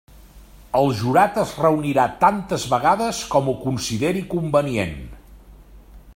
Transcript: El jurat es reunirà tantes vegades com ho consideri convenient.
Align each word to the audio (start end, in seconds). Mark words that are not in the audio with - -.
El 0.79 0.87
jurat 1.01 1.37
es 1.41 1.51
reunirà 1.65 2.05
tantes 2.25 2.65
vegades 2.73 3.21
com 3.35 3.53
ho 3.53 3.57
consideri 3.67 4.27
convenient. 4.35 4.99